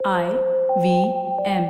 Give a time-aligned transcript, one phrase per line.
[0.00, 0.26] I
[0.78, 0.90] V
[1.46, 1.64] M.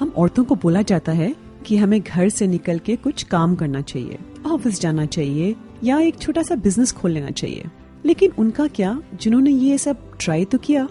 [0.00, 1.34] हम औरतों को बोला जाता है
[1.66, 6.18] कि हमें घर से निकल के कुछ काम करना चाहिए, ऑफ़िस जाना चाहिए या एक
[6.18, 7.64] छोटा सा बिज़नेस खोल लेना चाहिए।
[8.06, 9.02] लेकिन उनका क्या?
[9.14, 10.88] जिन्होंने ये सब ट्राई तो किया,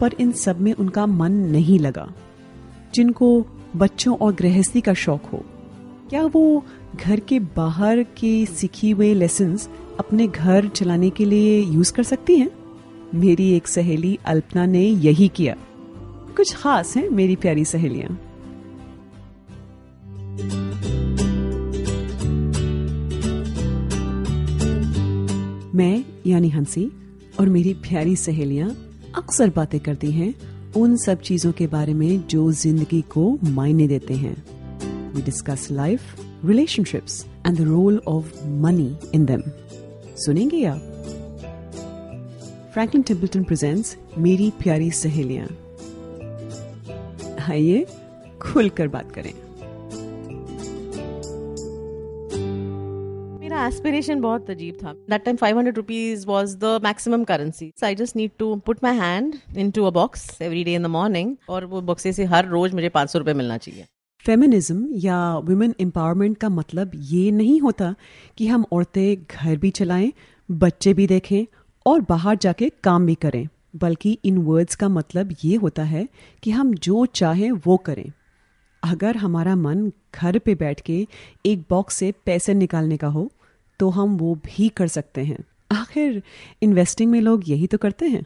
[0.00, 2.12] पर इन सब में उनका मन नहीं लगा।
[2.94, 3.44] जिनको
[3.76, 5.44] बच्चों और गृहस्थी का शौक हो,
[6.10, 6.64] क्या वो
[6.96, 9.56] घर के बाहर के सीखी हुए लेसन
[9.98, 12.50] अपने घर चलाने के लिए यूज़ कर सकती हैं?
[13.14, 15.56] मेरी एक सहेली अल्पना ने यही किया।
[16.36, 18.20] कुछ खास है मेरी प्यारी सहेलियाँ।
[25.74, 26.92] मैं, यानी हँसी,
[27.40, 28.70] और मेरी प्यारी सहेलियाँ
[29.16, 30.34] अक्सर बातें करती हैं
[30.76, 34.36] उन सब चीज़ों के बारे में जो ज़िंदगी को मायने देते हैं।
[35.12, 36.00] We discuss life
[36.44, 39.42] relationships and the role of money in them
[40.16, 40.92] सुनेंगे आप।
[42.72, 45.46] फ्रैंकलिन टेम्पल्टन प्रेजेंट्स मेरी प्यारी सहेलियाँ।
[47.50, 47.86] आइए,
[48.42, 49.32] खुलकर बात करें।
[53.40, 58.16] मेरा एस्पिरेशन बहुत अजीब था। That time 500 rupees was the maximum currency I just
[58.16, 61.80] need to put my hand into a box every day in the morning और वो
[61.80, 63.84] बॉक्से से हर रोज मुझे 500 रुपए मिलना चाहिए।
[64.26, 67.94] फेमिनिज्म या वुमेन एम्पावरमेंट का मतलब ये नहीं होता
[68.38, 70.12] कि हम औरतें घर भी चलाएँ,
[70.48, 71.44] बच्चे भी देखें
[71.86, 76.06] और बाहर जाके काम भी करें। बल्कि इन वर्ड्स का मतलब ये होता है
[76.42, 78.10] कि हम जो चाहें वो करें।
[78.82, 81.06] अगर हमारा मन घर पे बैठ के
[81.46, 83.30] एक बॉक्स से पैसे निकालने का हो
[83.80, 85.38] तो हम वो भी कर सकते हैं।
[85.72, 86.22] आखिर
[86.62, 88.24] इन्वेस्टिंग में लोग यही तो करते हैं?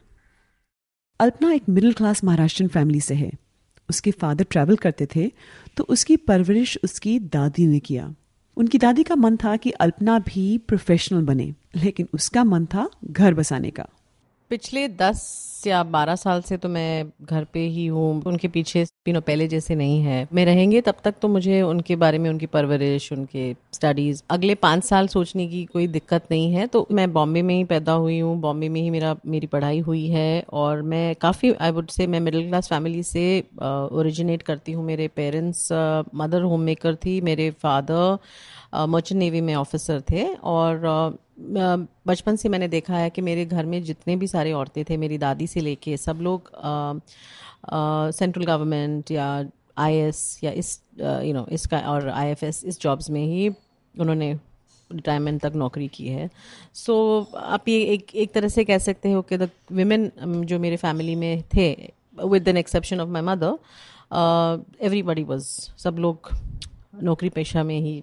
[1.21, 3.31] अल्पना एक मिडिल क्लास महाराष्ट्रन फैमिली से है।
[3.91, 5.31] उसके फादर ट्रैवल करते थे
[5.77, 8.15] तो उसकी परवरिश उसकी दादी ने किया।
[8.57, 13.35] उनकी दादी का मन था कि अल्पना भी प्रोफेशनल बने, लेकिन उसका मन था घर
[13.35, 13.87] बसाने का।
[14.51, 19.21] पिछले दस या बारह साल से तो मैं घर पे ही हूँ। उनके पीछे नो
[19.21, 23.11] पहले जैसे नहीं है। मैं रहेंगे तब तक तो मुझे उनके बारे में, उनकी परवरिश,
[23.13, 27.55] उनके स्टडीज़ अगले पाँच साल सोचने की कोई दिक्कत नहीं है तो मैं बॉम्बे में
[27.55, 31.53] ही पैदा हुई हूँ। बॉम्बे में ही मेरा, मेरी पढ़ाई हुई है और मैं काफ़ी
[31.53, 33.25] आई वुड से मैं मिडिल क्लास फैमिली से
[33.63, 35.69] ओरिजिनेट करती हूँ। मेरे पेरेंट्स
[36.15, 41.19] मदर होम मेकर थी। मेरे फादर मर्चेंट नेवी में ऑफिसर थे और
[42.07, 45.19] बचपन से मैंने देखा है कि मेरे घर में जितने भी सारे औरतें थे, मेरी
[45.19, 46.51] दादी से लेके सब लोग
[47.73, 49.27] सेंट्रल गवर्नमेंट या
[49.79, 53.49] आईएएस या इस यू नो इसका और आईएफएस इस जॉब्स में ही
[53.95, 54.33] उन्होंने
[54.91, 56.29] रिटायरमेंट तक नौकरी की है।
[56.75, 56.95] सो
[57.31, 60.11] so, आप ये एक एक तरह से कह सकते हो कि द विमेन
[60.45, 61.73] जो मेरे फैमिली में थे
[62.25, 63.59] with an exception of my mother
[64.87, 65.49] everybody was
[65.79, 66.31] सब लोग
[67.03, 68.03] नौकरी पेशा में ही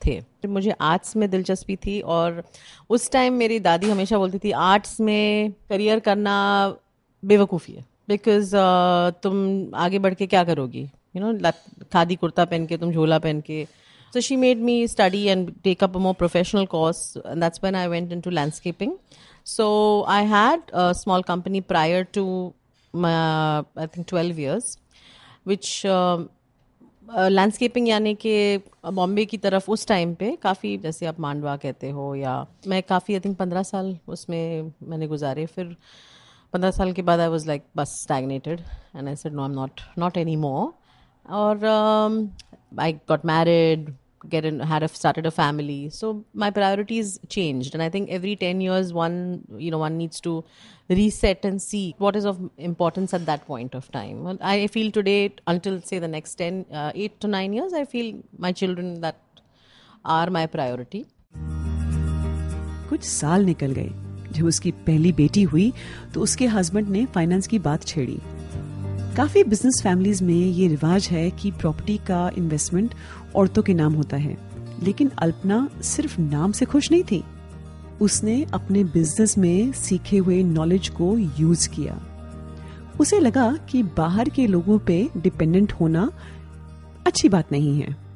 [0.00, 2.42] थे। मुझे आर्ट्स में दिलचस्पी थी और
[2.90, 6.34] उस टाइम मेरी दादी हमेशा बोलती थी आर्ट्स में करियर करना
[7.22, 10.82] बेवकूफ़ी है। बिकॉज़ uh, तुम आगे बढ़ के क्या करोगी?
[11.16, 11.50] यू नो
[11.92, 13.66] खादी कुर्ता पहन के तुम झोला पहन के।
[14.12, 18.12] So she made me study and take up more professional course that's when I went
[18.12, 18.92] in to landscaping
[19.46, 20.60] so I had
[20.96, 22.24] small company prior to
[22.94, 24.78] I think twelve years
[25.46, 28.58] which landscaping यानी कि
[28.94, 33.14] बॉम्बे की तरफ़ उस time पे काफ़ी जैसे आप मांडवा कहते हो या मैं काफ़ी
[33.14, 35.76] आई थिंक पंद्रह साल उसमें मैंने गुजारे। फिर
[36.52, 38.60] पंद्रह साल के बाद आई वॉज़ लाइक बस stagnated
[38.96, 40.72] and I said no I am not not any more
[41.40, 41.64] और
[42.80, 43.94] I got married
[44.30, 48.92] had a, started a family so my priorities changed and i think every 10 years
[48.92, 50.44] one you know one needs to
[50.90, 54.90] reset and see what is of importance at that point of time well, i feel
[54.90, 59.00] today until say the next 10 uh, 8 to 9 years i feel my children
[59.00, 59.16] that
[60.04, 61.04] are my priority
[62.90, 65.72] कुछ साल निकल गए जब उसकी पहली बेटी हुई
[66.14, 68.18] तो उसके हस्बैंड ने फाइनेंस की बात छेड़ी।
[69.16, 72.94] काफ़ी बिज़नेस फैमिलीज़ में ये रिवाज है कि प्रॉपर्टी का इन्वेस्टमेंट
[73.36, 74.36] औरतों के नाम होता है।
[74.82, 77.24] लेकिन अल्पना सिर्फ़ नाम से खुश नहीं थी।
[78.00, 82.00] उसने अपने बिज़नेस में सीखे हुए नॉलेज को यूज़ किया।
[83.00, 86.10] उसे लगा कि बाहर के लोगों पे डिपेंडेंट होना
[87.06, 88.07] अच्छी बात नहीं है।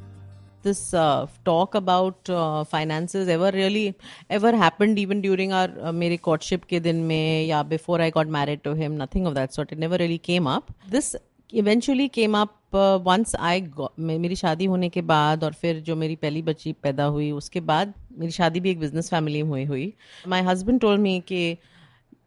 [0.62, 3.84] This uh, talk about uh, finances ever really
[4.30, 8.32] ever happened even during our uh, mere courtship ke din mein ya before I got
[8.38, 11.14] married to him nothing of that sort it never really came up this
[11.52, 12.76] eventually came up
[13.06, 13.62] once I
[14.00, 17.92] मेरी शादी होने के बाद और फिर जो मेरी पहली बच्ची पैदा हुई उसके बाद
[18.18, 19.92] मेरी शादी भी एक बिज़नेस फैमिली में हुई हुई
[20.28, 21.56] माई हस्बैंड टोल मी कि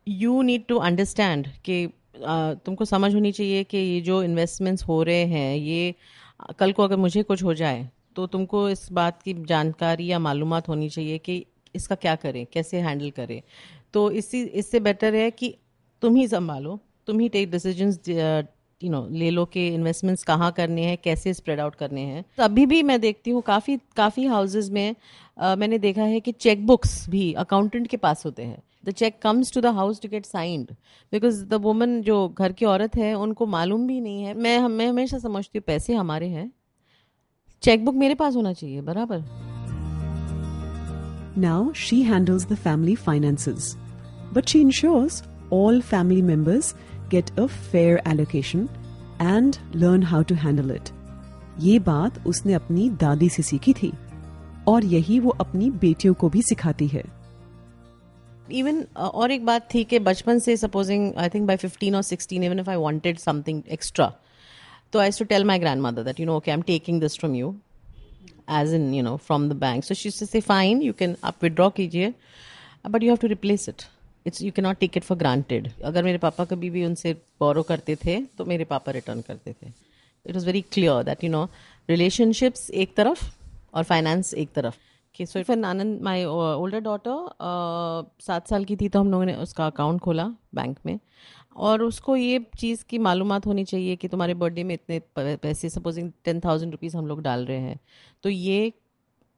[0.08, 5.02] यू नीड टू अंडरस्टैंड कि uh, तुमको समझ होनी चाहिए कि ये जो इन्वेस्टमेंट्स हो
[5.04, 5.94] रहे हैं ये
[6.60, 10.54] कल को अगर मुझे कुछ हो जाए तो तुमको इस बात की जानकारी या मालूम
[10.68, 11.46] होनी चाहिए कि
[11.76, 13.42] इसका क्या करें कैसे हैंडल करें।
[13.94, 15.56] तो इसी इससे बेटर है कि
[16.02, 20.86] तुम ही संभालो तुम ही टेक डिसीजंस यू नो ले लो कि इन्वेस्टमेंट्स कहाँ करने
[20.86, 24.70] हैं कैसे स्प्रेड आउट करने हैं। तो अभी भी मैं देखती हूँ काफ़ी काफ़ी हाउसेज
[24.70, 24.96] में
[25.38, 29.20] uh, मैंने देखा है कि चेक बुक्स भी अकाउंटेंट के पास होते हैं। The cheque
[29.22, 30.72] comes to the house to get signed
[31.12, 34.88] because the woman जो घर की औरत है उनको मालूम भी नहीं है। मैं मैं
[34.88, 36.52] हमेशा समझती हूँ पैसे हमारे हैं
[37.62, 39.24] चेकबुक मेरे पास होना चाहिए बराबर?
[41.38, 43.76] Now she handles the family finances
[44.34, 45.24] but she ensures
[45.54, 46.76] all family members
[47.10, 48.70] get a fair allocation
[49.22, 50.90] and learn how to handle it
[51.60, 53.92] ये बात उसने अपनी दादी से सीखी थी
[54.68, 57.04] और यही वो अपनी बेटियों को भी सिखाती है।
[58.52, 62.02] इवन uh, और एक बात थी कि बचपन से supposing I think by fifteen और
[62.02, 64.14] sixteen even if I wanted something extra
[64.94, 67.36] तो I to tell my grandmother that you know okay I am taking this from
[67.36, 67.56] you
[68.60, 71.70] as in you know from the bank so she say fine you can आप withdraw
[71.70, 72.14] कीजिए
[72.90, 73.84] but you have to replace it
[74.28, 77.64] it's you can not take it for granted अगर मेरे पापा कभी भी उनसे बोरो
[77.64, 79.68] करते थे तो मेरे पापा रिटर्न करते थे.
[80.26, 81.48] It was very clear that you know
[81.90, 83.26] relationships एक तरफ़
[83.74, 84.76] और फाइनेंस एक तरफ़.
[85.16, 89.36] कि सो फिर आनंद माई ओल्डर डॉटर सात साल की थी तो हम लोगों ने
[89.44, 91.00] उसका अकाउंट खोला बैंक में.
[91.56, 96.12] और उसको ये चीज़ की मालूम होनी चाहिए कि तुम्हारे बर्थडे में इतने पैसे सपोजिंग
[96.26, 97.80] टेन थाउज़ेंड रुपीज़ हम लोग डाल रहे हैं।
[98.24, 98.74] तो ये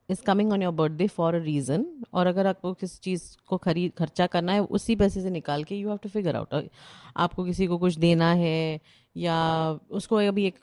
[0.10, 3.92] is coming on your birthday for a reason और अगर आपको किसी चीज़ को खरीद
[3.98, 6.70] खर्चा करना है, उसी पैसे से निकाल के you have to figure out
[7.18, 8.80] आपको किसी को कुछ देना है
[9.16, 9.38] या
[9.92, 10.60] उसको अभी एक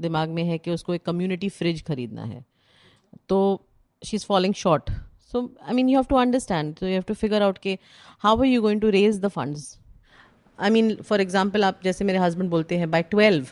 [0.00, 2.44] दिमाग में है कि उसको एक कम्युनिटी फ्रिज खरीदना है।
[3.28, 3.38] तो
[4.02, 4.90] she is following short
[5.32, 7.78] so I mean you have to understand so you have to figure out के
[8.20, 9.76] how are you going to raise the funds
[10.58, 13.46] I mean for example आप जैसे मेरे husband बोलते हैं by twelve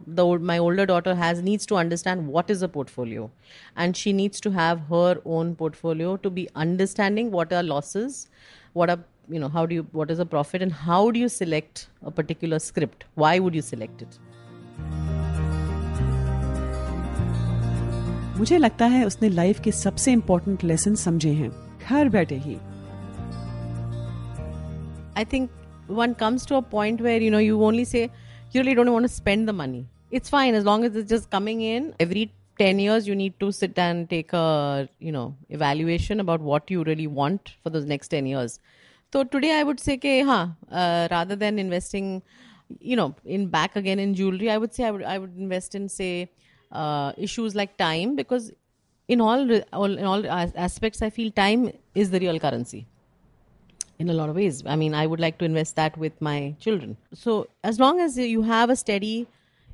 [0.00, 3.30] the my older daughter has needs to understand what is a portfolio
[3.78, 8.26] and she needs to have her own portfolio to be understanding what are losses
[8.76, 8.98] what are
[9.32, 12.10] you know how do you what is a profit and how do you select a
[12.10, 14.22] particular script why would you select it
[18.38, 21.50] मुझे लगता है उसने life के सबसे important lesson समझे हैं।
[21.88, 22.54] घर बैठे ही।
[25.18, 25.50] I think
[25.86, 28.10] one comes to a point where you know you only say
[28.52, 29.86] you really don't want to spend the money.
[30.10, 31.94] It's fine as long as it's just coming in.
[31.98, 36.70] Every 10 years you need to sit and take a you know evaluation about what
[36.70, 38.60] you really want for those next 10 years.
[39.12, 42.22] So today I would say ke, huh, uh, rather than investing
[42.80, 45.74] you know in back again in jewelry I would say I would I would invest
[45.74, 46.30] in say
[46.72, 48.52] uh, issues like time because
[49.06, 52.86] in all, all in all aspects I feel time is the real currency
[53.99, 54.63] in a lot of ways.
[54.65, 56.97] I mean, I would like to invest that with my children.
[57.13, 59.27] So, as long as you have a steady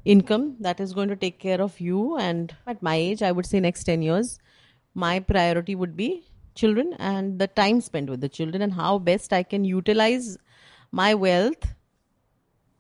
[0.03, 3.45] income that is going to take care of you, and at my age, I would
[3.45, 4.39] say next 10 years,
[4.94, 6.23] my priority would be
[6.56, 10.38] children and the time spent with the children and how best I can utilize
[10.91, 11.75] my wealth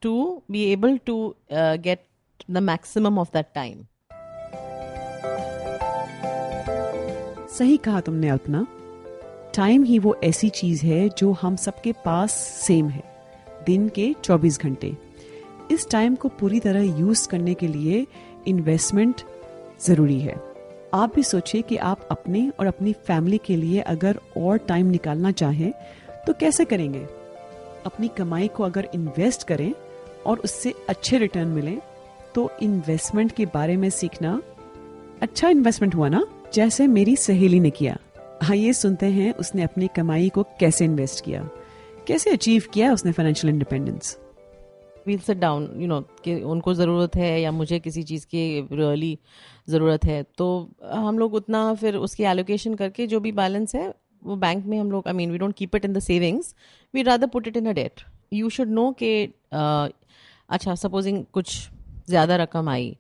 [0.01, 2.05] to be able to uh, get
[2.47, 3.87] the maximum of that time.
[7.55, 8.65] सही कहा तुमने Alpana
[9.54, 12.32] time ही वो ऐसी चीज़ है जो हम सबके पास
[12.66, 13.02] same है।
[13.66, 14.96] दिन के 24 घंटे।
[15.70, 18.06] इस टाइम को पूरी तरह यूज़ करने के लिए
[18.46, 19.22] इन्वेस्टमेंट
[19.86, 20.34] ज़रूरी है।
[20.94, 25.30] आप भी सोचिए कि आप अपने और अपनी फैमिली के लिए अगर और टाइम निकालना
[25.32, 25.72] चाहें
[26.26, 27.06] तो कैसे करेंगे?
[27.86, 29.72] अपनी कमाई को अगर इन्वेस्ट करें
[30.26, 31.78] और उससे अच्छे रिटर्न मिले
[32.34, 34.42] तो इन्वेस्टमेंट के बारे में सीखना
[35.22, 36.24] अच्छा इन्वेस्टमेंट हुआ ना?
[36.54, 37.98] जैसे मेरी सहेली ने किया।
[38.40, 41.42] आइए सुनते हैं उसने अपनी कमाई को कैसे इन्वेस्ट किया।
[42.06, 44.16] कैसे अचीव किया उसने financial independence
[45.06, 49.18] we'll sit down you know कि उनको ज़रूरत है या मुझे किसी चीज़ की रियली
[49.68, 50.46] ज़रूरत है। तो
[50.84, 53.92] हम लोग उतना फिर उसकी एलोकेशन करके जो भी बैलेंस है,
[54.22, 56.54] वो बैंक में हम लोग I mean we don't keep it in the savings
[56.94, 58.00] we rather put it in a debt
[58.32, 59.12] you should know के
[59.52, 61.56] अच्छा सपोजिंग कुछ
[62.08, 62.96] ज़्यादा रकम आई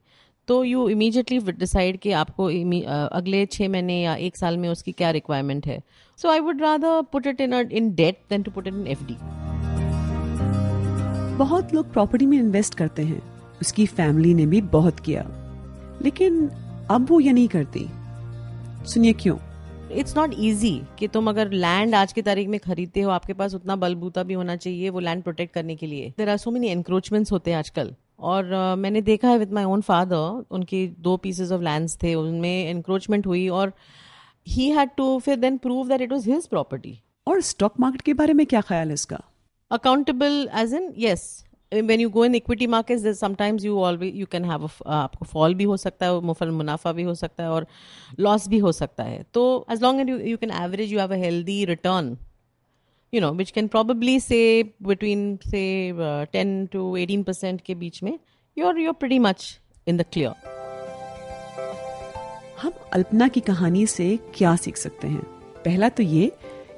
[0.50, 2.44] तो यू इमीजिएटली डिसाइड कि आपको
[3.16, 5.78] अगले छः महीने या एक साल में उसकी क्या रिक्वायरमेंट है।
[6.18, 9.16] So I would rather put it in in debt then to put it in FD
[11.38, 13.22] बहुत लोग प्रॉपर्टी में इन्वेस्ट करते हैं।
[13.60, 15.22] उसकी फैमिली ने भी बहुत किया।
[16.02, 16.46] लेकिन
[16.90, 17.86] अब वो ये नहीं करती।
[18.92, 19.36] सुनिए क्यों?
[19.92, 23.54] इट्स नॉट ईजी कि तुम अगर लैंड आज की तारीख में खरीदते हो आपके पास
[23.54, 26.68] उतना बलबूता भी होना चाहिए वो लैंड प्रोटेक्ट करने के लिए। There are so many
[26.68, 31.16] encroachments होते हैं आजकल। और uh, मैंने देखा है विद माई ओन फादर उनकी दो
[31.16, 33.72] पीसेज ऑफ़ लैंड थे उनमें इंक्रोचमेंट हुई और
[34.48, 38.14] ही हैड टू फिर then prove that it was his property और स्टॉक मार्केट के
[38.14, 39.20] बारे में क्या ख्याल है इसका?
[39.70, 44.66] Accountable as in yes when you go in equity market there's you can have a
[44.66, 47.66] uh, आपको फॉल भी हो सकता है मुफल मुनाफा भी हो सकता है और
[48.20, 49.22] लॉस भी हो सकता है.
[49.34, 52.16] तो as long and you you can average you have a healthy return
[53.18, 58.18] know which can probably say between say uh, 10 to 18 percent के बीच में
[58.58, 59.42] you're you're pretty much
[59.88, 60.32] in the clear.
[62.62, 65.22] हम अल्पना की कहानी से क्या सीख सकते हैं?
[65.64, 66.32] पहला तो ये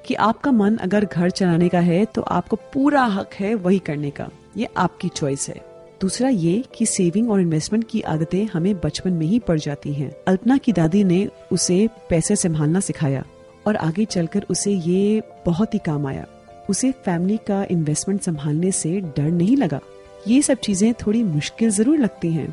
[0.06, 4.10] कि आपका मन अगर घर चलाने का है तो आपको पूरा हक है वही करने
[4.10, 9.12] का। ये आपकी चॉइस है। दूसरा ये कि सेविंग और इन्वेस्टमेंट की आदतें हमें बचपन
[9.12, 13.24] में ही पड़ जाती हैं। अल्पना की दादी ने उसे पैसे संभालना सिखाया।
[13.66, 16.26] और आगे चलकर उसे ये बहुत ही काम आया।
[16.70, 19.80] उसे फैमिली का इन्वेस्टमेंट संभालने से डर नहीं लगा।
[20.28, 22.50] ये सब चीज़ें थोड़ी मुश्किल ज़रूर लगती हैं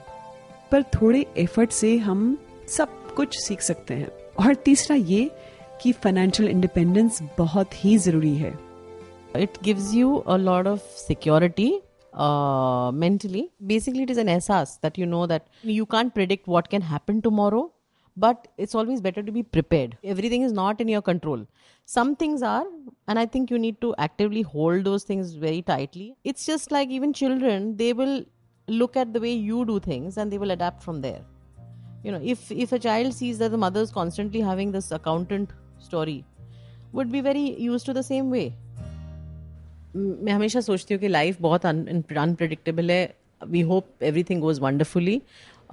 [0.72, 2.38] पर थोड़े एफर्ट से हम
[2.70, 5.30] सब कुछ सीख सकते हैं। और तीसरा ये
[5.82, 8.54] कि फाइनेंशियल इंडिपेंडेंस बहुत ही ज़रूरी है।
[9.36, 11.72] It gives you lot of security
[12.14, 13.44] uh, mentally.
[13.72, 17.22] Basically it is an asas that you know that you can't predict what can happen
[17.22, 17.62] tomorrow.
[18.19, 21.45] but it's always better to be prepared everything is not in your control
[21.85, 22.65] some things are
[23.09, 26.89] and i think you need to actively hold those things very tightly it's just like
[26.91, 28.25] even children they will
[28.69, 31.23] look at the way you do things and they will adapt from there
[32.05, 35.51] you know if if a child sees that the mother is constantly having this accountant
[35.79, 36.25] story
[36.93, 38.47] would be very used to the same way
[39.97, 43.03] मैं हमेशा सोचती हूँ कि life बहुत unpredictable है
[43.49, 45.21] we hope everything goes wonderfully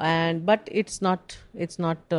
[0.02, 1.20] and but it's not
[1.56, 2.14] it's not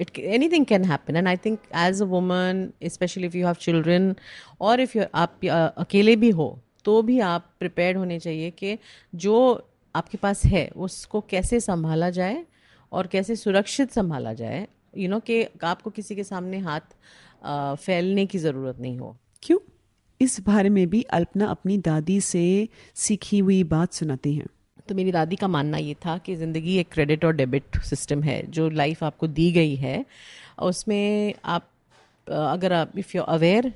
[0.00, 1.16] it anything can happen.
[1.16, 4.16] And i think as a woman especially if you have children
[4.60, 8.78] or if you आप uh, अकेले भी हो तो भी आप prepared होने चाहिए कि
[9.14, 12.46] जो आपके पास है उसको कैसे संभाला जाए
[12.92, 16.80] और कैसे सुरक्षित संभाला जाए। यू you नो know, कि आपको किसी के सामने हाथ
[16.80, 19.58] uh, फैलने की ज़रूरत नहीं हो। क्यों?
[20.20, 24.46] इस बारे में भी अल्पना अपनी दादी से सीखी हुई बात सुनाती हैं।
[24.88, 28.42] तो मेरी दादी का मानना ये था कि ज़िंदगी एक क्रेडिट और डेबिट सिस्टम है,
[28.48, 30.04] जो लाइफ आपको दी गई है।
[30.62, 31.68] उसमें आप,
[32.26, 33.72] अगर आप if you aware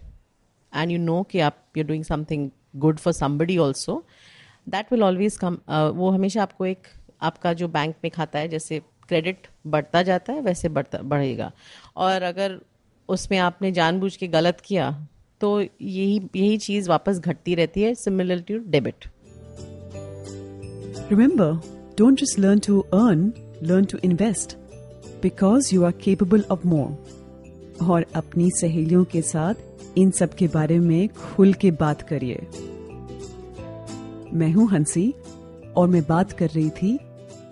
[0.72, 4.02] and you know कि आप you doing something good for somebody also
[4.68, 5.58] that will always come
[5.96, 6.86] वो हमेशा आपको एक,
[7.22, 11.50] आपका जो बैंक में खाता है, जैसे क्रेडिट बढ़ता जाता है, वैसे बढ़ता, बढ़ेगा।
[11.96, 12.58] और अगर
[13.08, 14.90] उसमें आपने जानबूझ के गलत किया
[15.40, 19.04] तो यही यही चीज़ वापस घटती रहती है similar to debit
[21.10, 21.58] Remember,
[21.96, 24.56] don't just learn to earn, learn to invest.
[25.20, 26.90] Because you are capable of more.
[27.82, 29.54] और अपनी सहेलियों के साथ
[29.98, 32.46] इन सब के बारे में खुल के बात करिए
[34.38, 35.12] मैं हूँ हँसी
[35.76, 36.98] और मैं बात कर रही थी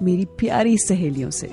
[0.03, 1.49] मेरी प्यारी सहेलियों से